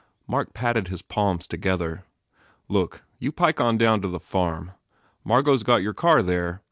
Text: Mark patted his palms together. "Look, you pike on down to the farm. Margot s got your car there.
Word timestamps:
Mark 0.25 0.51
patted 0.55 0.87
his 0.87 1.03
palms 1.03 1.45
together. 1.45 2.05
"Look, 2.67 3.03
you 3.19 3.31
pike 3.31 3.61
on 3.61 3.77
down 3.77 4.01
to 4.01 4.07
the 4.07 4.19
farm. 4.19 4.71
Margot 5.23 5.53
s 5.53 5.61
got 5.61 5.83
your 5.83 5.93
car 5.93 6.23
there. 6.23 6.59